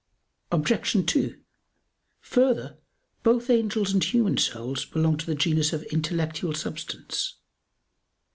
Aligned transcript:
Obj. 0.51 1.05
2: 1.11 1.39
Further, 2.21 2.79
both 3.21 3.51
angels 3.51 3.93
and 3.93 4.03
human 4.03 4.35
souls 4.35 4.83
belong 4.83 5.15
to 5.17 5.27
the 5.27 5.35
genus 5.35 5.73
of 5.73 5.83
intellectual 5.83 6.55
substance. 6.55 7.35